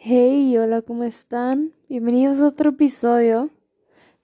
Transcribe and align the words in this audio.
Hey, 0.00 0.56
hola, 0.56 0.82
¿cómo 0.82 1.02
están? 1.02 1.72
Bienvenidos 1.88 2.40
a 2.40 2.46
otro 2.46 2.70
episodio 2.70 3.50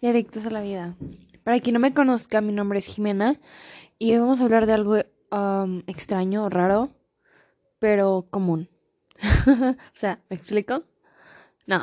de 0.00 0.08
Adictos 0.08 0.46
a 0.46 0.50
la 0.50 0.60
Vida. 0.60 0.96
Para 1.42 1.58
quien 1.58 1.74
no 1.74 1.80
me 1.80 1.92
conozca, 1.92 2.40
mi 2.40 2.52
nombre 2.52 2.78
es 2.78 2.86
Jimena 2.86 3.40
y 3.98 4.12
hoy 4.12 4.20
vamos 4.20 4.40
a 4.40 4.44
hablar 4.44 4.66
de 4.66 4.72
algo 4.72 4.94
um, 5.32 5.82
extraño, 5.88 6.48
raro, 6.48 6.94
pero 7.80 8.28
común. 8.30 8.70
o 9.48 9.74
sea, 9.94 10.22
¿me 10.30 10.36
explico? 10.36 10.84
No, 11.66 11.82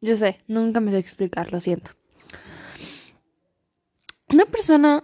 yo 0.00 0.16
sé, 0.16 0.40
nunca 0.46 0.78
me 0.78 0.92
sé 0.92 0.98
explicar, 0.98 1.52
lo 1.52 1.58
siento. 1.58 1.90
Una 4.28 4.46
persona 4.46 5.02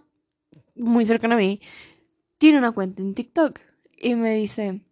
muy 0.77 1.05
cercana 1.05 1.35
a 1.35 1.39
mí 1.39 1.61
tiene 2.39 2.59
una 2.59 2.71
cuenta 2.71 3.03
en 3.03 3.15
TikTok 3.15 3.59
y 3.97 4.15
me 4.15 4.37
dice, 4.37 4.83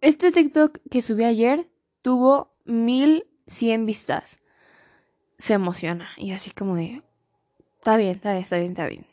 este 0.00 0.32
TikTok 0.32 0.78
que 0.90 1.02
subí 1.02 1.24
ayer 1.24 1.68
tuvo 2.02 2.54
1100 2.64 3.86
vistas. 3.86 4.40
Se 5.38 5.54
emociona 5.54 6.10
y 6.16 6.32
así 6.32 6.50
como 6.50 6.76
de, 6.76 7.02
está 7.78 7.96
bien, 7.96 8.10
está 8.10 8.32
bien, 8.32 8.42
está 8.42 8.58
bien, 8.58 8.70
está 8.70 8.86
bien. 8.86 9.06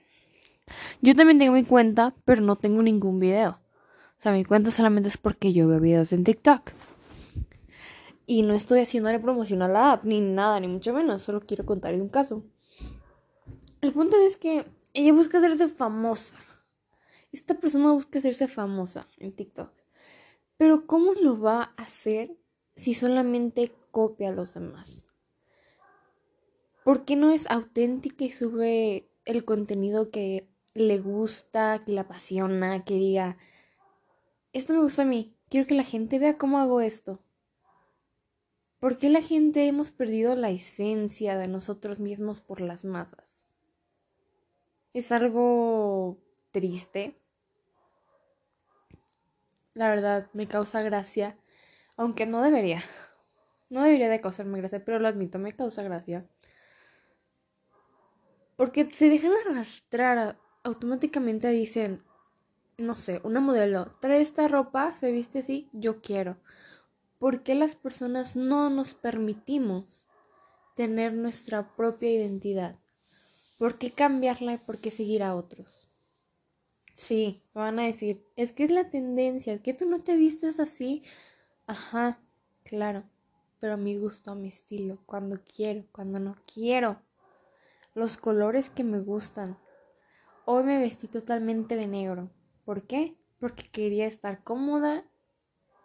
Yo 1.02 1.16
también 1.16 1.38
tengo 1.38 1.54
mi 1.54 1.64
cuenta, 1.64 2.16
pero 2.26 2.42
no 2.42 2.56
tengo 2.56 2.82
ningún 2.82 3.20
video. 3.20 3.60
O 4.18 4.22
sea, 4.22 4.32
mi 4.32 4.44
cuenta 4.44 4.72
solamente 4.72 5.10
es 5.10 5.18
porque 5.18 5.54
yo 5.54 5.68
veo 5.68 5.80
videos 5.80 6.12
en 6.14 6.24
TikTok. 6.24 6.72
Y 8.26 8.42
no 8.42 8.54
estoy 8.54 8.80
haciéndole 8.80 9.20
promoción 9.20 9.62
a 9.62 9.68
la 9.68 9.94
app, 9.94 10.04
ni 10.04 10.20
nada, 10.20 10.60
ni 10.60 10.68
mucho 10.68 10.94
menos. 10.94 11.22
Solo 11.22 11.42
quiero 11.42 11.66
contar 11.66 11.94
un 11.94 12.10
caso. 12.10 12.44
El 13.82 13.94
punto 13.94 14.18
es 14.18 14.38
que 14.38 14.66
ella 14.94 15.14
busca 15.14 15.38
hacerse 15.38 15.68
famosa. 15.68 16.38
Esta 17.32 17.54
persona 17.54 17.92
busca 17.92 18.18
hacerse 18.18 18.48
famosa 18.48 19.08
en 19.20 19.36
TikTok. 19.36 19.72
Pero 20.58 20.88
¿cómo 20.88 21.14
lo 21.14 21.40
va 21.40 21.74
a 21.78 21.84
hacer 21.84 22.38
si 22.76 22.94
solamente 22.94 23.74
copia 23.92 24.30
a 24.30 24.34
los 24.34 24.54
demás? 24.54 25.08
¿Por 26.84 27.04
qué 27.04 27.16
no 27.16 27.32
es 27.32 27.50
auténtica 27.50 28.24
y 28.24 28.32
sube 28.32 29.10
el 29.26 29.44
contenido 29.44 30.12
que 30.12 30.48
le 30.74 31.00
gusta, 31.00 31.82
que 31.84 31.92
le 31.92 32.02
apasiona, 32.02 32.86
que 32.86 32.94
diga, 32.94 33.38
esto 34.54 34.74
me 34.74 34.82
gusta 34.82 35.02
a 35.02 35.06
mí, 35.06 35.36
quiero 35.50 35.68
que 35.68 35.74
la 35.74 35.84
gente 35.84 36.20
vea 36.20 36.36
cómo 36.36 36.60
hago 36.60 36.82
esto? 36.82 37.20
¿Por 38.80 38.98
qué 38.98 39.10
la 39.10 39.22
gente 39.22 39.68
hemos 39.68 39.92
perdido 39.92 40.36
la 40.36 40.52
esencia 40.52 41.38
de 41.38 41.48
nosotros 41.48 42.00
mismos 42.00 42.40
por 42.42 42.62
las 42.62 42.86
masas? 42.86 43.46
Es 44.94 45.12
algo 45.12 46.20
triste, 46.52 47.20
la 49.76 49.90
verdad, 49.90 50.30
me 50.34 50.48
causa 50.48 50.82
gracia. 50.82 51.38
Aunque 51.98 52.26
no 52.26 52.42
debería. 52.42 52.82
No 53.70 53.84
debería 53.84 54.10
de 54.10 54.22
causarme 54.22 54.60
gracia, 54.60 54.84
pero 54.84 55.00
lo 55.00 55.08
admito, 55.08 55.38
me 55.38 55.56
causa 55.56 55.84
gracia. 55.84 56.26
Porque 58.56 58.90
se 58.92 59.10
dejan 59.10 59.32
arrastrar. 59.46 60.40
Automáticamente 60.64 61.50
dicen, 61.50 62.04
no 62.78 62.96
sé, 62.96 63.22
una 63.24 63.40
modelo, 63.40 63.96
trae 64.00 64.22
esta 64.22 64.48
ropa, 64.48 64.94
se 64.94 65.12
viste 65.12 65.40
así, 65.40 65.70
yo 65.74 66.02
quiero. 66.02 66.38
¿Por 67.20 67.44
qué 67.44 67.54
las 67.54 67.76
personas 67.76 68.36
no 68.36 68.70
nos 68.70 68.94
permitimos 68.94 70.08
tener 70.76 71.14
nuestra 71.14 71.76
propia 71.76 72.10
identidad? 72.10 72.80
¿Por 73.58 73.78
qué 73.78 73.92
cambiarla 73.92 74.54
y 74.54 74.58
por 74.58 74.78
qué 74.80 74.90
seguir 74.90 75.22
a 75.24 75.36
otros? 75.36 75.90
Sí, 76.96 77.44
van 77.54 77.78
a 77.80 77.84
decir, 77.84 78.26
es 78.38 78.54
que 78.54 78.64
es 78.64 78.72
la 78.72 78.90
tendencia, 78.90 79.54
es 79.54 79.62
que 79.62 79.74
tú 79.74 79.86
no 79.86 80.02
te 80.02 80.16
vistes 80.16 80.60
así. 80.62 81.04
Ajá, 81.68 82.22
claro, 82.64 83.04
pero 83.60 83.74
a 83.74 83.78
mi 83.78 83.98
gusto, 83.98 84.32
a 84.32 84.36
mi 84.36 84.48
estilo, 84.48 85.00
cuando 85.06 85.42
quiero, 85.44 85.86
cuando 85.92 86.20
no 86.20 86.38
quiero. 86.52 87.02
Los 87.96 88.18
colores 88.18 88.70
que 88.70 88.86
me 88.86 89.00
gustan. 89.00 89.58
Hoy 90.46 90.64
me 90.64 90.80
vestí 90.80 91.08
totalmente 91.08 91.76
de 91.76 91.88
negro. 91.88 92.30
¿Por 92.64 92.88
qué? 92.88 93.18
Porque 93.40 93.70
quería 93.70 94.06
estar 94.06 94.44
cómoda 94.44 95.04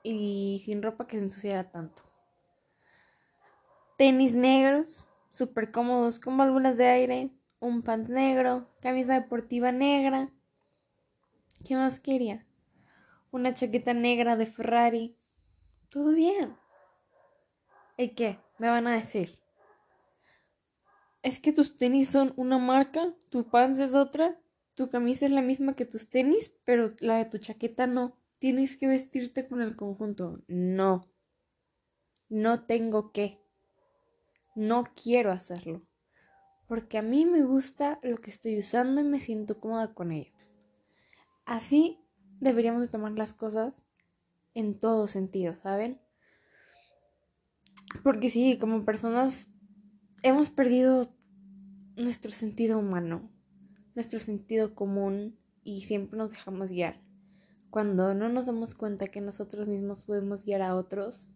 y 0.04 0.62
sin 0.64 0.82
ropa 0.82 1.06
que 1.08 1.16
se 1.16 1.24
ensuciara 1.24 1.70
tanto. 1.70 2.04
Tenis 3.98 4.32
negros, 4.32 5.08
súper 5.30 5.72
cómodos, 5.72 6.20
con 6.20 6.36
válvulas 6.36 6.76
de 6.76 6.86
aire, 6.86 7.30
un 7.58 7.82
pant 7.82 8.08
negro, 8.08 8.68
camisa 8.80 9.14
deportiva 9.14 9.72
negra 9.72 10.32
¿Qué 11.64 11.76
más 11.76 12.00
quería? 12.00 12.46
Una 13.30 13.52
chaqueta 13.52 13.92
negra 13.92 14.36
de 14.36 14.46
Ferrari. 14.46 15.16
Todo 15.90 16.12
bien. 16.12 16.56
¿Y 17.96 18.10
qué? 18.10 18.38
Me 18.58 18.68
van 18.68 18.86
a 18.86 18.94
decir. 18.94 19.38
Es 21.22 21.38
que 21.38 21.52
tus 21.52 21.76
tenis 21.76 22.08
son 22.08 22.32
una 22.36 22.58
marca, 22.58 23.14
tu 23.28 23.50
pants 23.50 23.78
es 23.78 23.94
otra, 23.94 24.40
tu 24.74 24.88
camisa 24.88 25.26
es 25.26 25.32
la 25.32 25.42
misma 25.42 25.76
que 25.76 25.84
tus 25.84 26.08
tenis, 26.08 26.56
pero 26.64 26.94
la 27.00 27.18
de 27.18 27.26
tu 27.26 27.36
chaqueta 27.36 27.86
no. 27.86 28.16
Tienes 28.38 28.78
que 28.78 28.86
vestirte 28.86 29.46
con 29.46 29.60
el 29.60 29.76
conjunto. 29.76 30.40
No. 30.48 31.12
No 32.30 32.64
tengo 32.64 33.12
que. 33.12 33.38
No 34.54 34.84
quiero 34.84 35.30
hacerlo. 35.30 35.82
Porque 36.66 36.96
a 36.96 37.02
mí 37.02 37.26
me 37.26 37.42
gusta 37.42 37.98
lo 38.02 38.16
que 38.16 38.30
estoy 38.30 38.58
usando 38.58 39.02
y 39.02 39.04
me 39.04 39.20
siento 39.20 39.60
cómoda 39.60 39.92
con 39.92 40.10
ello. 40.10 40.32
Así 41.50 41.98
deberíamos 42.38 42.80
de 42.80 42.86
tomar 42.86 43.10
las 43.18 43.34
cosas 43.34 43.82
en 44.54 44.78
todo 44.78 45.08
sentido, 45.08 45.56
¿saben? 45.56 46.00
Porque 48.04 48.30
sí, 48.30 48.56
como 48.56 48.84
personas 48.84 49.48
hemos 50.22 50.50
perdido 50.50 51.12
nuestro 51.96 52.30
sentido 52.30 52.78
humano, 52.78 53.32
nuestro 53.96 54.20
sentido 54.20 54.76
común 54.76 55.40
y 55.64 55.80
siempre 55.80 56.16
nos 56.16 56.30
dejamos 56.30 56.70
guiar. 56.70 57.02
Cuando 57.68 58.14
no 58.14 58.28
nos 58.28 58.46
damos 58.46 58.76
cuenta 58.76 59.08
que 59.08 59.20
nosotros 59.20 59.66
mismos 59.66 60.04
podemos 60.04 60.44
guiar 60.44 60.62
a 60.62 60.76
otros 60.76 61.30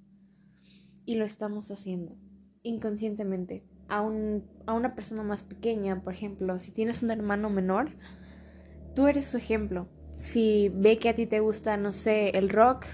y 1.05 1.17
lo 1.17 1.25
estamos 1.25 1.73
haciendo 1.73 2.17
inconscientemente. 2.63 3.67
A, 3.89 4.01
un, 4.01 4.49
a 4.67 4.75
una 4.75 4.95
persona 4.95 5.25
más 5.25 5.43
pequeña, 5.43 6.03
por 6.03 6.15
ejemplo, 6.15 6.61
si 6.61 6.71
tienes 6.71 7.03
un 7.03 7.11
hermano 7.11 7.51
menor, 7.51 7.91
tú 8.95 9.09
eres 9.09 9.25
su 9.25 9.37
ejemplo 9.37 9.89
si 10.17 10.71
ve 10.75 10.99
que 10.99 11.09
a 11.09 11.15
ti 11.15 11.27
te 11.27 11.41
gusta, 11.41 11.77
no 11.77 11.93
sé, 11.93 12.31
el 12.31 12.49
rock, 12.49 12.87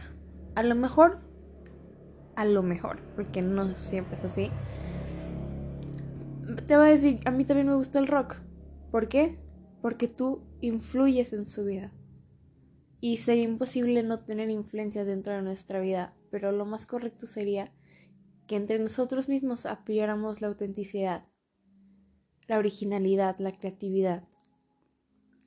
a 0.54 0.62
lo 0.62 0.74
mejor, 0.74 1.20
a 2.36 2.44
lo 2.44 2.62
mejor, 2.62 3.00
porque 3.14 3.42
no 3.42 3.74
siempre 3.76 4.16
es 4.16 4.24
así, 4.24 4.50
te 6.66 6.76
va 6.76 6.86
a 6.86 6.90
decir, 6.90 7.20
a 7.24 7.30
mí 7.30 7.44
también 7.44 7.68
me 7.68 7.74
gusta 7.74 7.98
el 7.98 8.06
rock. 8.06 8.36
¿Por 8.90 9.08
qué? 9.08 9.38
Porque 9.82 10.08
tú 10.08 10.42
influyes 10.60 11.32
en 11.32 11.46
su 11.46 11.64
vida. 11.64 11.92
Y 13.00 13.18
sería 13.18 13.44
imposible 13.44 14.02
no 14.02 14.20
tener 14.20 14.50
influencia 14.50 15.04
dentro 15.04 15.32
de 15.32 15.42
nuestra 15.42 15.80
vida, 15.80 16.14
pero 16.30 16.52
lo 16.52 16.66
más 16.66 16.86
correcto 16.86 17.26
sería 17.26 17.72
que 18.46 18.56
entre 18.56 18.78
nosotros 18.78 19.28
mismos 19.28 19.64
apoyáramos 19.64 20.40
la 20.40 20.48
autenticidad, 20.48 21.24
la 22.46 22.58
originalidad, 22.58 23.38
la 23.38 23.52
creatividad 23.52 24.24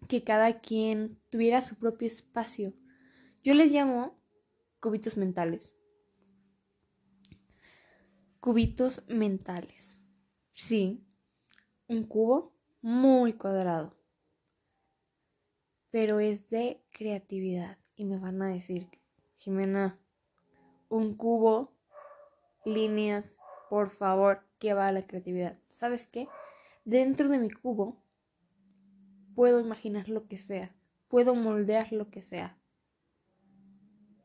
que 0.08 0.24
cada 0.24 0.60
quien 0.60 1.20
tuviera 1.30 1.62
su 1.62 1.76
propio 1.76 2.08
espacio. 2.08 2.74
Yo 3.44 3.54
les 3.54 3.72
llamo 3.72 4.20
cubitos 4.80 5.18
mentales. 5.18 5.78
Cubitos 8.40 9.04
mentales. 9.08 9.98
Sí, 10.52 11.06
un 11.88 12.06
cubo 12.06 12.54
muy 12.82 13.34
cuadrado. 13.34 13.98
Pero 15.92 16.20
es 16.20 16.50
de 16.50 16.84
creatividad. 16.92 17.78
Y 17.96 18.06
me 18.06 18.18
van 18.18 18.42
a 18.42 18.48
decir, 18.48 18.90
Jimena, 19.36 20.00
un 20.90 21.16
cubo, 21.16 21.74
líneas, 22.66 23.38
por 23.70 23.90
favor, 23.90 24.46
que 24.60 24.74
va 24.74 24.88
a 24.88 24.92
la 24.92 25.06
creatividad. 25.06 25.60
¿Sabes 25.70 26.08
qué? 26.08 26.28
Dentro 26.86 27.30
de 27.30 27.40
mi 27.40 27.50
cubo 27.50 28.03
puedo 29.36 29.60
imaginar 29.60 30.10
lo 30.10 30.28
que 30.28 30.38
sea, 30.38 30.76
puedo 31.08 31.36
moldear 31.36 31.92
lo 31.92 32.10
que 32.10 32.22
sea. 32.22 32.58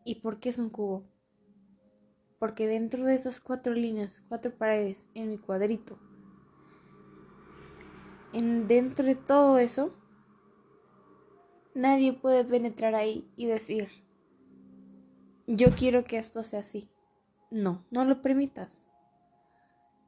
¿Y 0.05 0.17
por 0.17 0.41
qué 0.41 0.49
es 0.49 0.59
un 0.59 0.71
cubo? 0.71 1.05
Porque 2.39 2.67
dentro 2.67 3.05
de 3.05 3.15
esas 3.15 3.41
cuatro 3.41 3.75
líneas, 3.75 4.23
cuatro 4.29 4.57
paredes, 4.57 5.07
en 5.15 5.29
mi 5.29 5.39
cuadrito, 5.39 5.99
en 8.33 8.69
dentro 8.69 9.05
de 9.05 9.17
todo 9.17 9.59
eso, 9.59 9.95
nadie 11.75 12.13
puede 12.13 12.45
penetrar 12.45 12.95
ahí 12.95 13.31
y 13.37 13.47
decir, 13.47 13.89
yo 15.47 15.71
quiero 15.71 16.05
que 16.05 16.19
esto 16.19 16.43
sea 16.43 16.61
así. 16.61 16.91
No, 17.51 17.85
no 17.91 18.05
lo 18.05 18.21
permitas. 18.21 18.89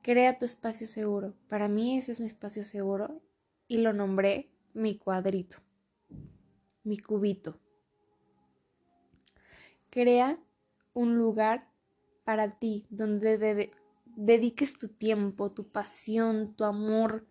Crea 0.02 0.38
tu 0.38 0.44
espacio 0.44 0.86
seguro. 0.86 1.34
Para 1.48 1.68
mí 1.68 1.96
ese 1.96 2.12
es 2.12 2.20
mi 2.20 2.26
espacio 2.26 2.64
seguro 2.64 3.22
y 3.66 3.78
lo 3.78 3.92
nombré 3.92 4.50
mi 4.74 4.98
cuadrito, 4.98 5.58
mi 6.84 6.98
cubito. 6.98 7.58
Crea 9.90 10.38
un 10.94 11.16
lugar 11.16 11.68
para 12.24 12.50
ti, 12.58 12.86
donde 12.90 13.70
dediques 14.16 14.78
tu 14.78 14.88
tiempo, 14.88 15.52
tu 15.52 15.70
pasión, 15.70 16.54
tu 16.54 16.64
amor 16.64 17.26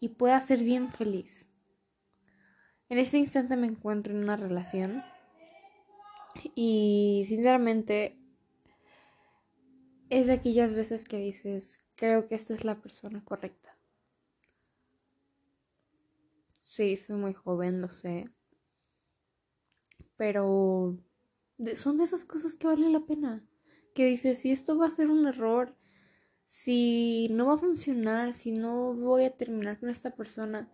y 0.00 0.10
puedas 0.10 0.46
ser 0.46 0.60
bien 0.60 0.92
feliz. 0.92 1.48
En 2.88 2.98
este 2.98 3.18
instante 3.18 3.56
me 3.56 3.66
encuentro 3.66 4.12
en 4.12 4.22
una 4.22 4.36
relación 4.36 5.02
y 6.54 7.24
sinceramente 7.28 8.18
es 10.10 10.26
de 10.26 10.34
aquellas 10.34 10.74
veces 10.74 11.04
que 11.04 11.18
dices, 11.18 11.80
creo 11.94 12.28
que 12.28 12.34
esta 12.34 12.54
es 12.54 12.64
la 12.64 12.80
persona 12.80 13.24
correcta. 13.24 13.73
Sí, 16.74 16.96
soy 16.96 17.14
muy 17.14 17.32
joven, 17.32 17.80
lo 17.80 17.88
sé. 17.88 18.28
Pero 20.16 20.98
son 21.76 21.96
de 21.96 22.02
esas 22.02 22.24
cosas 22.24 22.56
que 22.56 22.66
valen 22.66 22.92
la 22.92 23.06
pena. 23.06 23.46
Que 23.94 24.06
dices, 24.06 24.40
si 24.40 24.50
esto 24.50 24.76
va 24.76 24.86
a 24.86 24.90
ser 24.90 25.08
un 25.08 25.24
error, 25.24 25.76
si 26.46 27.28
no 27.30 27.46
va 27.46 27.54
a 27.54 27.58
funcionar, 27.58 28.32
si 28.32 28.50
no 28.50 28.92
voy 28.92 29.22
a 29.24 29.36
terminar 29.36 29.78
con 29.78 29.88
esta 29.88 30.16
persona, 30.16 30.68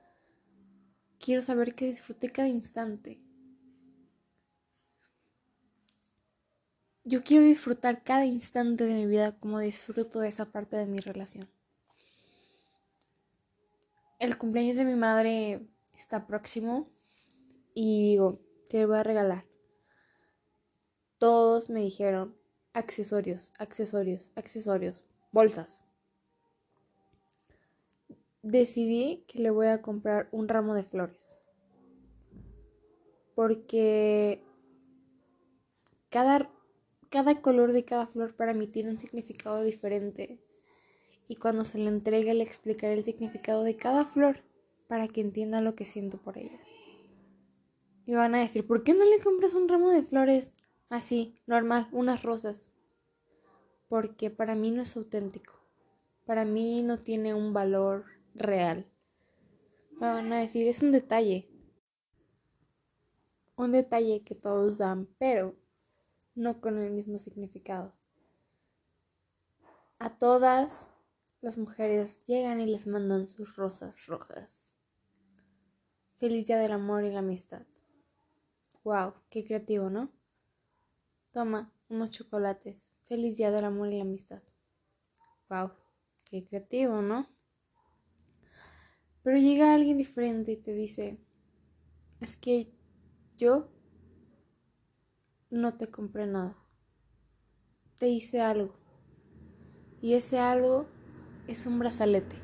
quiero 1.18 1.42
saber 1.42 1.74
que 1.74 1.88
disfruté 1.88 2.30
cada 2.30 2.48
instante. 2.48 3.20
Yo 7.04 7.22
quiero 7.24 7.44
disfrutar 7.44 8.02
cada 8.04 8.24
instante 8.24 8.84
de 8.86 8.94
mi 8.94 9.06
vida 9.06 9.38
como 9.38 9.58
disfruto 9.58 10.20
de 10.20 10.28
esa 10.28 10.50
parte 10.50 10.78
de 10.78 10.86
mi 10.86 11.00
relación. 11.00 11.50
El 14.18 14.38
cumpleaños 14.38 14.78
de 14.78 14.86
mi 14.86 14.94
madre 14.94 15.69
está 16.00 16.26
próximo 16.26 16.88
y 17.74 18.02
digo, 18.02 18.40
¿qué 18.68 18.78
le 18.78 18.86
voy 18.86 18.96
a 18.96 19.02
regalar? 19.02 19.46
Todos 21.18 21.68
me 21.68 21.80
dijeron 21.80 22.36
accesorios, 22.72 23.52
accesorios, 23.58 24.32
accesorios, 24.34 25.04
bolsas. 25.32 25.82
Decidí 28.42 29.24
que 29.28 29.40
le 29.40 29.50
voy 29.50 29.66
a 29.66 29.82
comprar 29.82 30.28
un 30.32 30.48
ramo 30.48 30.74
de 30.74 30.82
flores. 30.82 31.38
Porque 33.34 34.42
cada, 36.08 36.50
cada 37.10 37.42
color 37.42 37.72
de 37.72 37.84
cada 37.84 38.06
flor 38.06 38.34
para 38.34 38.54
mí 38.54 38.66
tiene 38.66 38.90
un 38.90 38.98
significado 38.98 39.62
diferente. 39.62 40.40
Y 41.28 41.36
cuando 41.36 41.64
se 41.64 41.78
le 41.78 41.88
entregue 41.88 42.32
le 42.32 42.44
explicaré 42.44 42.94
el 42.94 43.04
significado 43.04 43.62
de 43.62 43.76
cada 43.76 44.06
flor 44.06 44.42
para 44.90 45.06
que 45.06 45.20
entienda 45.20 45.60
lo 45.60 45.76
que 45.76 45.84
siento 45.84 46.18
por 46.18 46.36
ella. 46.36 46.58
Y 48.06 48.14
van 48.16 48.34
a 48.34 48.40
decir, 48.40 48.66
¿por 48.66 48.82
qué 48.82 48.92
no 48.92 49.04
le 49.04 49.20
compras 49.22 49.54
un 49.54 49.68
ramo 49.68 49.88
de 49.88 50.02
flores 50.02 50.52
así, 50.88 51.36
normal, 51.46 51.88
unas 51.92 52.24
rosas? 52.24 52.72
Porque 53.86 54.30
para 54.30 54.56
mí 54.56 54.72
no 54.72 54.82
es 54.82 54.96
auténtico. 54.96 55.52
Para 56.26 56.44
mí 56.44 56.82
no 56.82 56.98
tiene 56.98 57.34
un 57.34 57.52
valor 57.52 58.06
real. 58.34 58.84
Me 59.92 60.08
van 60.08 60.32
a 60.32 60.40
decir, 60.40 60.66
es 60.66 60.82
un 60.82 60.90
detalle. 60.90 61.48
Un 63.54 63.70
detalle 63.70 64.24
que 64.24 64.34
todos 64.34 64.78
dan, 64.78 65.06
pero 65.18 65.54
no 66.34 66.60
con 66.60 66.78
el 66.78 66.90
mismo 66.90 67.18
significado. 67.18 67.94
A 70.00 70.18
todas 70.18 70.88
las 71.42 71.58
mujeres 71.58 72.24
llegan 72.24 72.58
y 72.58 72.66
les 72.66 72.88
mandan 72.88 73.28
sus 73.28 73.54
rosas 73.54 74.06
rojas. 74.08 74.74
Feliz 76.20 76.46
día 76.46 76.58
del 76.58 76.72
amor 76.72 77.06
y 77.06 77.10
la 77.10 77.20
amistad. 77.20 77.62
Wow, 78.84 79.14
qué 79.30 79.42
creativo, 79.42 79.88
¿no? 79.88 80.12
Toma 81.32 81.72
unos 81.88 82.10
chocolates. 82.10 82.90
Feliz 83.04 83.38
día 83.38 83.50
del 83.50 83.64
amor 83.64 83.88
y 83.88 83.96
la 83.96 84.02
amistad. 84.02 84.42
Wow, 85.48 85.70
qué 86.30 86.46
creativo, 86.46 87.00
¿no? 87.00 87.26
Pero 89.22 89.38
llega 89.38 89.72
alguien 89.72 89.96
diferente 89.96 90.52
y 90.52 90.56
te 90.58 90.74
dice, 90.74 91.18
es 92.20 92.36
que 92.36 92.70
yo 93.38 93.70
no 95.48 95.78
te 95.78 95.90
compré 95.90 96.26
nada. 96.26 96.54
Te 97.96 98.08
hice 98.08 98.42
algo. 98.42 98.74
Y 100.02 100.12
ese 100.12 100.38
algo 100.38 100.86
es 101.46 101.64
un 101.64 101.78
brazalete. 101.78 102.36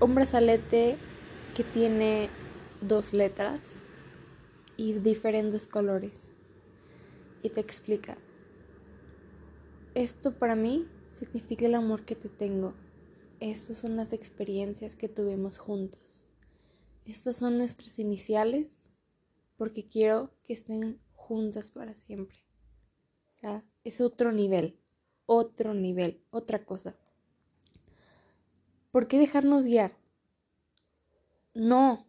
Un 0.00 0.16
brazalete 0.16 0.98
que 1.54 1.64
tiene 1.64 2.28
dos 2.80 3.12
letras 3.12 3.80
y 4.76 4.94
diferentes 4.94 5.66
colores. 5.66 6.32
Y 7.42 7.50
te 7.50 7.60
explica, 7.60 8.18
esto 9.94 10.38
para 10.38 10.56
mí 10.56 10.88
significa 11.10 11.66
el 11.66 11.74
amor 11.74 12.04
que 12.04 12.14
te 12.14 12.28
tengo. 12.28 12.74
Estas 13.40 13.78
son 13.78 13.96
las 13.96 14.12
experiencias 14.12 14.96
que 14.96 15.08
tuvimos 15.08 15.58
juntos. 15.58 16.24
Estas 17.04 17.36
son 17.36 17.58
nuestras 17.58 17.98
iniciales 17.98 18.90
porque 19.56 19.88
quiero 19.88 20.30
que 20.44 20.52
estén 20.52 21.00
juntas 21.14 21.70
para 21.70 21.94
siempre. 21.94 22.38
O 23.32 23.34
sea, 23.40 23.64
es 23.84 24.00
otro 24.00 24.32
nivel, 24.32 24.78
otro 25.26 25.74
nivel, 25.74 26.22
otra 26.30 26.64
cosa. 26.64 26.94
¿Por 28.90 29.08
qué 29.08 29.18
dejarnos 29.18 29.64
guiar? 29.64 29.99
No, 31.54 32.06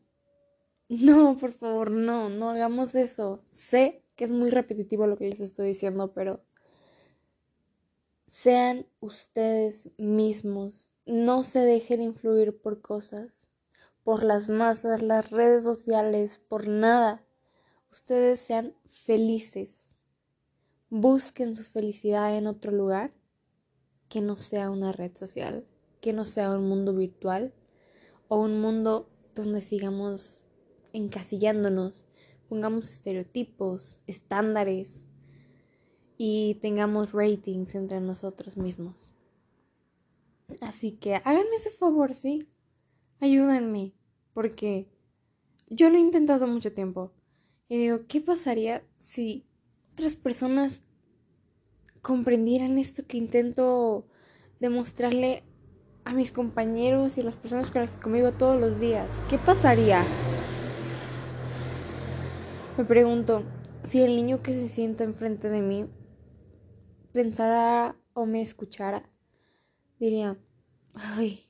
no, 0.89 1.37
por 1.37 1.51
favor, 1.51 1.89
no, 1.89 2.29
no 2.29 2.49
hagamos 2.49 2.95
eso. 2.95 3.43
Sé 3.47 4.03
que 4.15 4.25
es 4.25 4.31
muy 4.31 4.49
repetitivo 4.49 5.07
lo 5.07 5.17
que 5.17 5.29
les 5.29 5.39
estoy 5.39 5.69
diciendo, 5.69 6.13
pero 6.13 6.43
sean 8.27 8.87
ustedes 8.99 9.89
mismos. 9.97 10.91
No 11.05 11.43
se 11.43 11.59
dejen 11.59 12.01
influir 12.01 12.57
por 12.57 12.81
cosas, 12.81 13.49
por 14.03 14.23
las 14.23 14.49
masas, 14.49 15.01
las 15.01 15.31
redes 15.31 15.63
sociales, 15.63 16.39
por 16.47 16.67
nada. 16.67 17.23
Ustedes 17.91 18.39
sean 18.39 18.75
felices. 18.85 19.95
Busquen 20.89 21.55
su 21.55 21.63
felicidad 21.63 22.37
en 22.37 22.47
otro 22.47 22.71
lugar 22.71 23.13
que 24.07 24.21
no 24.21 24.37
sea 24.37 24.69
una 24.69 24.91
red 24.91 25.15
social, 25.15 25.65
que 25.99 26.13
no 26.13 26.25
sea 26.25 26.51
un 26.51 26.67
mundo 26.67 26.93
virtual 26.93 27.53
o 28.27 28.41
un 28.41 28.61
mundo 28.61 29.10
donde 29.35 29.61
sigamos 29.61 30.43
encasillándonos, 30.93 32.05
pongamos 32.49 32.89
estereotipos, 32.89 34.01
estándares 34.07 35.05
y 36.17 36.55
tengamos 36.55 37.13
ratings 37.13 37.75
entre 37.75 38.01
nosotros 38.01 38.57
mismos. 38.57 39.13
Así 40.59 40.91
que 40.91 41.15
háganme 41.15 41.55
ese 41.55 41.69
favor, 41.69 42.13
sí. 42.13 42.47
Ayúdenme, 43.19 43.93
porque 44.33 44.89
yo 45.69 45.89
lo 45.89 45.97
he 45.97 46.01
intentado 46.01 46.47
mucho 46.47 46.73
tiempo. 46.73 47.13
Y 47.69 47.77
digo, 47.77 48.05
¿qué 48.07 48.19
pasaría 48.19 48.83
si 48.99 49.45
otras 49.93 50.17
personas 50.17 50.81
comprendieran 52.01 52.77
esto 52.77 53.05
que 53.07 53.17
intento 53.17 54.07
demostrarle 54.59 55.43
a 56.03 56.13
mis 56.13 56.31
compañeros 56.31 57.17
y 57.17 57.23
las 57.23 57.35
personas 57.35 57.71
con 57.71 57.81
las 57.81 57.91
que 57.91 58.31
todos 58.31 58.59
los 58.59 58.79
días. 58.79 59.21
¿Qué 59.29 59.37
pasaría? 59.37 60.03
Me 62.77 62.85
pregunto 62.85 63.43
si 63.83 64.01
el 64.01 64.15
niño 64.15 64.41
que 64.41 64.53
se 64.53 64.67
sienta 64.67 65.03
enfrente 65.03 65.49
de 65.49 65.61
mí 65.61 65.87
pensara 67.13 67.95
o 68.13 68.25
me 68.25 68.41
escuchara, 68.41 69.09
diría, 69.99 70.37
ay, 70.95 71.41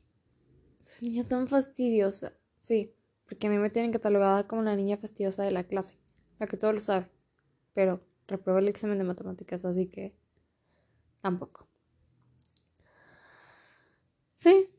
esa 0.79 0.99
niña 1.01 1.23
tan 1.27 1.47
fastidiosa. 1.47 2.33
Sí, 2.59 2.95
porque 3.25 3.47
a 3.47 3.49
mí 3.49 3.57
me 3.57 3.69
tienen 3.69 3.91
catalogada 3.91 4.47
como 4.47 4.61
la 4.63 4.75
niña 4.75 4.97
fastidiosa 4.97 5.43
de 5.43 5.51
la 5.51 5.63
clase, 5.63 5.97
la 6.39 6.47
que 6.47 6.57
todo 6.57 6.73
lo 6.73 6.79
sabe, 6.79 7.09
pero 7.73 8.01
reprobé 8.27 8.59
el 8.59 8.67
examen 8.67 8.97
de 8.97 9.03
matemáticas, 9.03 9.63
así 9.65 9.87
que 9.87 10.15
tampoco. 11.21 11.70
Sí, 14.41 14.73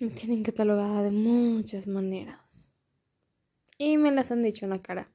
me 0.00 0.08
tienen 0.08 0.42
catalogada 0.42 1.02
de 1.02 1.10
muchas 1.10 1.86
maneras. 1.86 2.72
Y 3.76 3.98
me 3.98 4.10
las 4.10 4.32
han 4.32 4.42
dicho 4.42 4.64
en 4.64 4.70
la 4.70 4.80
cara. 4.80 5.12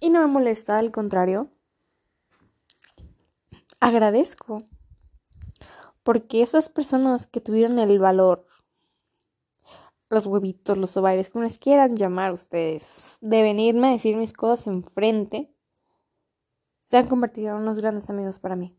Y 0.00 0.10
no 0.10 0.18
me 0.22 0.26
molesta, 0.26 0.76
al 0.76 0.90
contrario. 0.90 1.52
Agradezco. 3.78 4.58
Porque 6.02 6.42
esas 6.42 6.68
personas 6.68 7.28
que 7.28 7.40
tuvieron 7.40 7.78
el 7.78 8.00
valor, 8.00 8.44
los 10.10 10.26
huevitos, 10.26 10.76
los 10.76 10.96
ovarios, 10.96 11.30
como 11.30 11.44
les 11.44 11.60
quieran 11.60 11.94
llamar 11.94 12.32
ustedes, 12.32 13.18
de 13.20 13.42
venirme 13.42 13.86
a 13.86 13.92
decir 13.92 14.16
mis 14.16 14.32
cosas 14.32 14.66
enfrente, 14.66 15.54
se 16.86 16.96
han 16.96 17.06
convertido 17.06 17.54
en 17.54 17.62
unos 17.62 17.78
grandes 17.78 18.10
amigos 18.10 18.40
para 18.40 18.56
mí. 18.56 18.76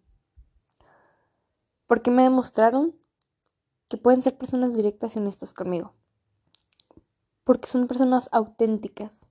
Porque 1.88 2.12
me 2.12 2.24
demostraron 2.24 3.02
que 3.94 3.98
pueden 3.98 4.24
ser 4.24 4.36
personas 4.36 4.76
directas 4.76 5.16
y 5.16 5.20
honestas 5.20 5.54
conmigo. 5.54 5.94
Porque 7.44 7.68
son 7.68 7.86
personas 7.86 8.28
auténticas. 8.32 9.28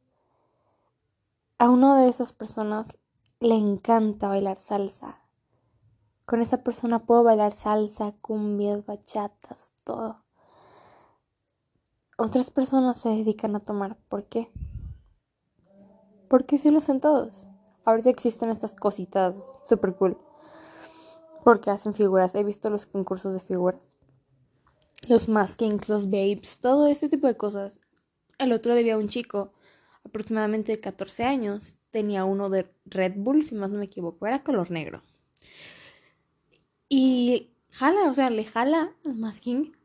A 1.58 1.68
una 1.68 2.00
de 2.00 2.08
esas 2.08 2.32
personas 2.32 2.96
le 3.40 3.56
encanta 3.56 4.28
bailar 4.28 4.60
salsa 4.60 5.18
Con 6.26 6.42
esa 6.42 6.62
persona 6.62 7.00
puedo 7.00 7.24
bailar 7.24 7.54
salsa, 7.54 8.14
cumbias, 8.20 8.86
bachatas, 8.86 9.72
todo. 9.82 10.22
Otras 12.16 12.52
personas 12.52 13.00
se 13.00 13.08
dedican 13.08 13.56
a 13.56 13.60
tomar. 13.60 13.96
¿Por 14.08 14.26
qué? 14.26 14.52
Porque 16.28 16.56
sí 16.56 16.70
lo 16.70 16.78
hacen 16.78 17.00
todos. 17.00 17.48
Ahorita 17.84 18.10
existen 18.10 18.50
estas 18.50 18.74
cositas 18.74 19.56
super 19.64 19.96
cool. 19.96 20.16
Porque 21.42 21.72
hacen 21.72 21.94
figuras. 21.94 22.36
He 22.36 22.44
visto 22.44 22.70
los 22.70 22.86
concursos 22.86 23.32
de 23.34 23.40
figuras. 23.40 23.91
Los 25.08 25.28
maskings, 25.28 25.88
los 25.88 26.06
babes, 26.06 26.58
todo 26.60 26.86
este 26.86 27.08
tipo 27.08 27.26
de 27.26 27.36
cosas. 27.36 27.80
El 28.38 28.52
otro 28.52 28.74
día 28.74 28.98
un 28.98 29.08
chico, 29.08 29.52
aproximadamente 30.04 30.72
de 30.72 30.80
14 30.80 31.24
años, 31.24 31.76
tenía 31.90 32.24
uno 32.24 32.48
de 32.50 32.72
Red 32.86 33.14
Bull, 33.16 33.42
si 33.42 33.54
más 33.54 33.70
no 33.70 33.78
me 33.78 33.84
equivoco, 33.84 34.26
era 34.26 34.42
color 34.42 34.70
negro. 34.70 35.02
Y 36.88 37.50
jala, 37.70 38.10
o 38.10 38.14
sea, 38.14 38.30
le 38.30 38.44
jala 38.44 38.94
al 39.04 39.14
masking 39.14 39.76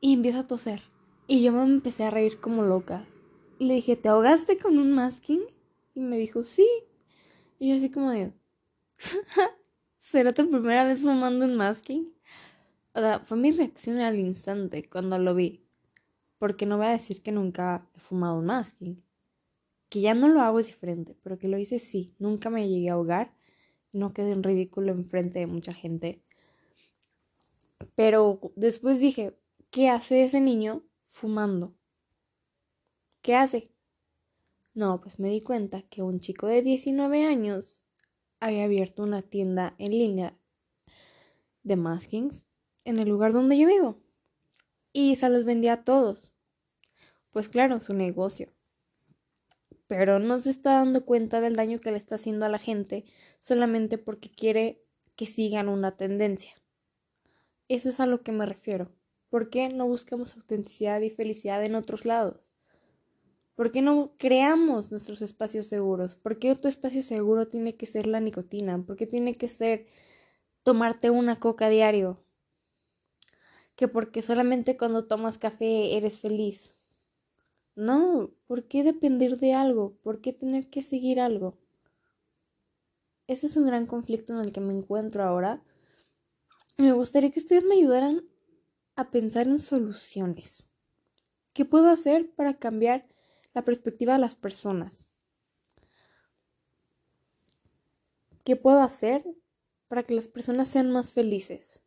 y 0.00 0.14
empieza 0.14 0.40
a 0.40 0.46
toser. 0.46 0.82
Y 1.26 1.42
yo 1.42 1.52
me 1.52 1.62
empecé 1.62 2.04
a 2.04 2.10
reír 2.10 2.40
como 2.40 2.62
loca. 2.62 3.06
Le 3.58 3.74
dije, 3.74 3.96
¿te 3.96 4.08
ahogaste 4.08 4.58
con 4.58 4.78
un 4.78 4.92
masking? 4.92 5.40
Y 5.94 6.00
me 6.00 6.18
dijo, 6.18 6.44
sí. 6.44 6.68
Y 7.58 7.70
yo 7.70 7.76
así 7.76 7.90
como 7.90 8.10
de, 8.10 8.32
¿será 9.98 10.34
tu 10.34 10.50
primera 10.50 10.84
vez 10.84 11.02
fumando 11.02 11.46
un 11.46 11.56
masking? 11.56 12.12
O 12.94 13.00
sea, 13.00 13.18
fue 13.18 13.36
mi 13.36 13.50
reacción 13.50 13.98
al 13.98 14.18
instante 14.18 14.88
cuando 14.88 15.18
lo 15.18 15.34
vi. 15.34 15.66
Porque 16.38 16.64
no 16.64 16.76
voy 16.76 16.86
a 16.86 16.90
decir 16.90 17.22
que 17.22 17.32
nunca 17.32 17.88
he 17.94 17.98
fumado 17.98 18.38
un 18.38 18.46
masking. 18.46 19.02
Que 19.88 20.00
ya 20.00 20.14
no 20.14 20.28
lo 20.28 20.40
hago 20.40 20.60
es 20.60 20.66
diferente, 20.66 21.16
pero 21.22 21.38
que 21.38 21.48
lo 21.48 21.58
hice 21.58 21.80
sí. 21.80 22.14
Nunca 22.18 22.50
me 22.50 22.68
llegué 22.68 22.90
a 22.90 22.94
ahogar. 22.94 23.34
No 23.92 24.12
quedé 24.12 24.30
en 24.30 24.44
ridículo 24.44 24.92
enfrente 24.92 25.40
de 25.40 25.46
mucha 25.48 25.72
gente. 25.72 26.22
Pero 27.96 28.40
después 28.54 29.00
dije, 29.00 29.36
¿qué 29.70 29.88
hace 29.88 30.22
ese 30.22 30.40
niño 30.40 30.84
fumando? 31.00 31.74
¿Qué 33.22 33.34
hace? 33.34 33.72
No, 34.72 35.00
pues 35.00 35.18
me 35.18 35.30
di 35.30 35.40
cuenta 35.40 35.82
que 35.82 36.02
un 36.02 36.20
chico 36.20 36.46
de 36.46 36.62
19 36.62 37.24
años 37.24 37.82
había 38.38 38.64
abierto 38.64 39.02
una 39.02 39.22
tienda 39.22 39.74
en 39.78 39.92
línea 39.92 40.36
de 41.62 41.76
maskings 41.76 42.44
en 42.84 42.98
el 42.98 43.08
lugar 43.08 43.32
donde 43.32 43.58
yo 43.58 43.66
vivo. 43.66 44.00
Y 44.92 45.16
se 45.16 45.28
los 45.28 45.44
vendía 45.44 45.72
a 45.72 45.84
todos. 45.84 46.30
Pues 47.30 47.48
claro, 47.48 47.80
su 47.80 47.94
negocio. 47.94 48.52
Pero 49.86 50.18
no 50.18 50.38
se 50.38 50.50
está 50.50 50.74
dando 50.74 51.04
cuenta 51.04 51.40
del 51.40 51.56
daño 51.56 51.80
que 51.80 51.90
le 51.90 51.98
está 51.98 52.14
haciendo 52.14 52.46
a 52.46 52.48
la 52.48 52.58
gente 52.58 53.04
solamente 53.40 53.98
porque 53.98 54.30
quiere 54.30 54.82
que 55.16 55.26
sigan 55.26 55.68
una 55.68 55.96
tendencia. 55.96 56.52
Eso 57.68 57.88
es 57.88 58.00
a 58.00 58.06
lo 58.06 58.22
que 58.22 58.32
me 58.32 58.46
refiero. 58.46 58.92
¿Por 59.30 59.50
qué 59.50 59.68
no 59.68 59.86
buscamos 59.86 60.36
autenticidad 60.36 61.00
y 61.00 61.10
felicidad 61.10 61.64
en 61.64 61.74
otros 61.74 62.04
lados? 62.04 62.54
¿Por 63.54 63.70
qué 63.70 63.82
no 63.82 64.14
creamos 64.18 64.90
nuestros 64.90 65.22
espacios 65.22 65.66
seguros? 65.66 66.16
¿Por 66.16 66.38
qué 66.38 66.54
tu 66.56 66.66
espacio 66.66 67.02
seguro 67.02 67.46
tiene 67.46 67.76
que 67.76 67.86
ser 67.86 68.06
la 68.06 68.20
nicotina? 68.20 68.84
¿Por 68.84 68.96
qué 68.96 69.06
tiene 69.06 69.36
que 69.36 69.48
ser 69.48 69.86
tomarte 70.62 71.10
una 71.10 71.38
coca 71.38 71.68
diario? 71.68 72.23
Que 73.76 73.88
porque 73.88 74.22
solamente 74.22 74.76
cuando 74.76 75.06
tomas 75.06 75.38
café 75.38 75.96
eres 75.96 76.18
feliz. 76.18 76.76
No, 77.74 78.30
¿por 78.46 78.68
qué 78.68 78.84
depender 78.84 79.38
de 79.38 79.54
algo? 79.54 79.96
¿Por 80.02 80.20
qué 80.20 80.32
tener 80.32 80.70
que 80.70 80.82
seguir 80.82 81.20
algo? 81.20 81.58
Ese 83.26 83.46
es 83.46 83.56
un 83.56 83.66
gran 83.66 83.86
conflicto 83.86 84.34
en 84.34 84.40
el 84.44 84.52
que 84.52 84.60
me 84.60 84.74
encuentro 84.74 85.24
ahora. 85.24 85.62
Me 86.76 86.92
gustaría 86.92 87.30
que 87.30 87.40
ustedes 87.40 87.64
me 87.64 87.74
ayudaran 87.74 88.28
a 88.96 89.10
pensar 89.10 89.48
en 89.48 89.58
soluciones. 89.58 90.68
¿Qué 91.52 91.64
puedo 91.64 91.88
hacer 91.88 92.32
para 92.34 92.54
cambiar 92.54 93.08
la 93.54 93.64
perspectiva 93.64 94.14
de 94.14 94.18
las 94.18 94.34
personas. 94.34 95.08
¿Qué 98.42 98.56
puedo 98.56 98.80
hacer 98.80 99.24
para 99.88 100.02
que 100.02 100.14
las 100.14 100.28
personas 100.28 100.68
sean 100.68 100.90
más 100.90 101.12
felices? 101.12 101.80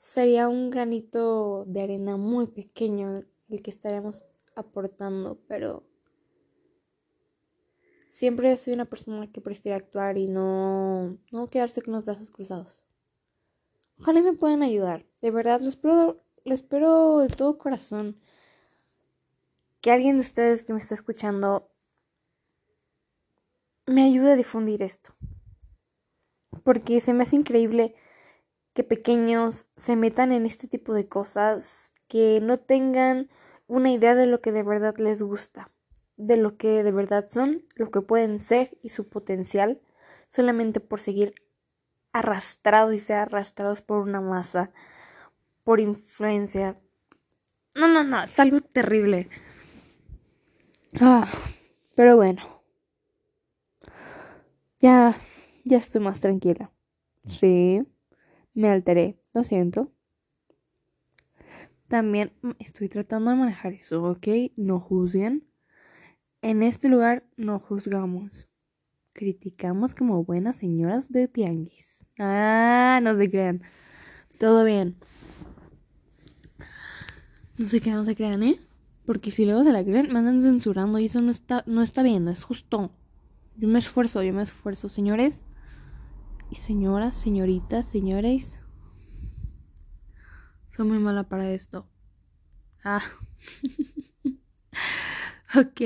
Sería 0.00 0.48
un 0.48 0.70
granito 0.70 1.66
de 1.66 1.82
arena 1.82 2.16
muy 2.16 2.46
pequeño 2.46 3.20
el 3.50 3.60
que 3.60 3.68
estaríamos 3.68 4.24
aportando, 4.56 5.38
pero 5.46 5.84
siempre 8.08 8.56
soy 8.56 8.72
una 8.72 8.86
persona 8.86 9.30
que 9.30 9.42
prefiere 9.42 9.76
actuar 9.76 10.16
y 10.16 10.26
no, 10.26 11.18
no 11.30 11.50
quedarse 11.50 11.82
con 11.82 11.92
los 11.92 12.06
brazos 12.06 12.30
cruzados. 12.30 12.82
Ojalá 13.98 14.22
me 14.22 14.32
puedan 14.32 14.62
ayudar. 14.62 15.04
De 15.20 15.30
verdad, 15.30 15.60
lo 15.60 15.68
espero, 15.68 16.24
lo 16.46 16.54
espero 16.54 17.18
de 17.18 17.28
todo 17.28 17.58
corazón 17.58 18.18
que 19.82 19.90
alguien 19.90 20.16
de 20.16 20.22
ustedes 20.22 20.62
que 20.62 20.72
me 20.72 20.78
está 20.78 20.94
escuchando 20.94 21.70
me 23.84 24.04
ayude 24.04 24.32
a 24.32 24.36
difundir 24.36 24.82
esto. 24.82 25.14
Porque 26.64 27.02
se 27.02 27.12
me 27.12 27.24
hace 27.24 27.36
increíble 27.36 27.94
que 28.80 28.84
pequeños 28.84 29.66
se 29.76 29.94
metan 29.94 30.32
en 30.32 30.46
este 30.46 30.66
tipo 30.66 30.94
de 30.94 31.06
cosas, 31.06 31.92
que 32.08 32.40
no 32.40 32.58
tengan 32.58 33.28
una 33.66 33.92
idea 33.92 34.14
de 34.14 34.24
lo 34.24 34.40
que 34.40 34.52
de 34.52 34.62
verdad 34.62 34.94
les 34.96 35.20
gusta, 35.20 35.70
de 36.16 36.38
lo 36.38 36.56
que 36.56 36.82
de 36.82 36.90
verdad 36.90 37.28
son, 37.28 37.62
lo 37.74 37.90
que 37.90 38.00
pueden 38.00 38.38
ser 38.38 38.78
y 38.82 38.88
su 38.88 39.10
potencial, 39.10 39.82
solamente 40.30 40.80
por 40.80 40.98
seguir 40.98 41.34
arrastrados 42.14 42.94
y 42.94 43.00
ser 43.00 43.18
arrastrados 43.18 43.82
por 43.82 43.98
una 44.00 44.22
masa, 44.22 44.70
por 45.62 45.78
influencia. 45.78 46.80
No, 47.74 47.86
no, 47.86 48.02
no, 48.02 48.22
es 48.22 48.40
algo 48.40 48.60
terrible. 48.60 49.28
Ah, 50.98 51.28
pero 51.94 52.16
bueno. 52.16 52.62
Ya, 54.80 55.18
ya 55.64 55.76
estoy 55.76 56.00
más 56.00 56.22
tranquila. 56.22 56.70
Sí, 57.26 57.84
me 58.54 58.68
alteré, 58.68 59.20
lo 59.32 59.44
siento. 59.44 59.92
También 61.88 62.32
estoy 62.58 62.88
tratando 62.88 63.30
de 63.30 63.36
manejar 63.36 63.72
eso, 63.72 64.02
¿ok? 64.04 64.28
No 64.56 64.78
juzguen. 64.78 65.48
En 66.42 66.62
este 66.62 66.88
lugar 66.88 67.24
no 67.36 67.58
juzgamos. 67.58 68.48
Criticamos 69.12 69.94
como 69.94 70.24
buenas 70.24 70.56
señoras 70.56 71.10
de 71.10 71.26
tianguis. 71.26 72.06
Ah, 72.18 73.00
no 73.02 73.16
se 73.16 73.28
crean. 73.28 73.62
Todo 74.38 74.64
bien. 74.64 74.96
No 77.58 77.66
se 77.66 77.80
crean, 77.80 77.98
no 77.98 78.04
se 78.04 78.14
crean, 78.14 78.42
¿eh? 78.42 78.60
Porque 79.04 79.30
si 79.30 79.44
luego 79.44 79.64
se 79.64 79.72
la 79.72 79.82
creen, 79.84 80.12
me 80.12 80.20
andan 80.20 80.40
censurando 80.40 80.98
y 80.98 81.06
eso 81.06 81.20
no 81.20 81.32
está, 81.32 81.64
no 81.66 81.82
está 81.82 82.02
bien, 82.02 82.24
no 82.24 82.30
es 82.30 82.44
justo. 82.44 82.90
Yo 83.56 83.68
me 83.68 83.80
esfuerzo, 83.80 84.22
yo 84.22 84.32
me 84.32 84.42
esfuerzo, 84.42 84.88
señores 84.88 85.44
y 86.50 86.56
señoras, 86.56 87.16
señoritas, 87.16 87.86
señores. 87.86 88.58
Soy 90.70 90.86
muy 90.86 90.98
mala 90.98 91.24
para 91.24 91.50
esto. 91.50 91.88
Ah. 92.84 93.02
ok. 95.56 95.80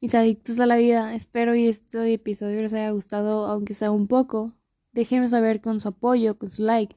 Mis 0.00 0.14
adictos 0.14 0.60
a 0.60 0.66
la 0.66 0.76
vida, 0.76 1.14
espero 1.14 1.54
y 1.54 1.66
este 1.66 2.12
episodio 2.12 2.60
les 2.60 2.74
haya 2.74 2.90
gustado, 2.90 3.46
aunque 3.46 3.74
sea 3.74 3.90
un 3.90 4.06
poco. 4.06 4.52
Déjenme 4.92 5.28
saber 5.28 5.60
con 5.60 5.80
su 5.80 5.88
apoyo, 5.88 6.38
con 6.38 6.50
su 6.50 6.62
like, 6.62 6.94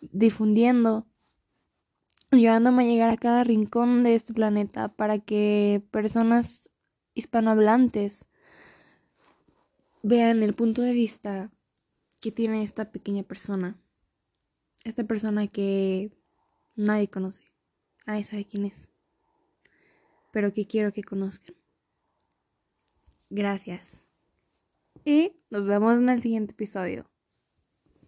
difundiendo 0.00 1.06
ayudándome 2.30 2.84
a 2.84 2.86
llegar 2.86 3.10
a 3.10 3.16
cada 3.16 3.42
rincón 3.42 4.04
de 4.04 4.14
este 4.14 4.32
planeta 4.32 4.88
para 4.88 5.18
que 5.18 5.82
personas 5.90 6.70
hispanohablantes 7.14 8.26
vean 10.02 10.42
el 10.42 10.54
punto 10.54 10.82
de 10.82 10.92
vista 10.92 11.50
que 12.20 12.30
tiene 12.30 12.62
esta 12.62 12.92
pequeña 12.92 13.22
persona. 13.22 13.78
Esta 14.84 15.04
persona 15.04 15.46
que 15.46 16.10
nadie 16.74 17.08
conoce, 17.08 17.52
nadie 18.06 18.24
sabe 18.24 18.46
quién 18.46 18.64
es, 18.64 18.90
pero 20.32 20.54
que 20.54 20.66
quiero 20.66 20.92
que 20.92 21.02
conozcan. 21.02 21.54
Gracias. 23.28 24.06
Y 25.04 25.32
nos 25.50 25.66
vemos 25.66 25.98
en 25.98 26.08
el 26.08 26.22
siguiente 26.22 26.52
episodio. 26.52 27.09